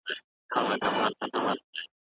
تعلیم 0.51 0.77
محدود 0.95 1.31
نه 1.45 1.53
دی. 1.53 1.91